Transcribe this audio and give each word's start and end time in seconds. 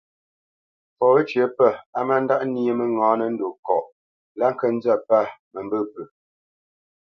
Fɔ 0.97 1.05
wə́cyə 1.13 1.43
pə̂ 1.57 1.67
á 1.97 1.99
má 2.07 2.15
ndáʼ 2.23 2.41
nyé 2.53 2.71
mə́ŋǎnə 2.79 3.25
ndo 3.33 3.47
kɔʼ 3.65 3.83
lá 4.39 4.47
kə 4.59 4.65
nzə̂t 4.77 5.01
pə̂ 5.07 5.21
məmbə̂ 5.53 5.79
pə. 5.93 6.01